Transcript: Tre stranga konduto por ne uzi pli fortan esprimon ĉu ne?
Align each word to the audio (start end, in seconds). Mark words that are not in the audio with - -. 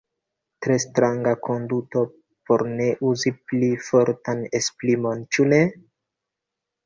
Tre 0.65 0.75
stranga 0.83 1.33
konduto 1.47 2.01
por 2.51 2.63
ne 2.79 2.87
uzi 3.09 3.31
pli 3.51 3.69
fortan 3.89 4.41
esprimon 4.61 5.21
ĉu 5.37 5.45
ne? 5.53 5.61